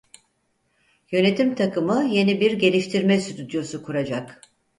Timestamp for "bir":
2.41-2.59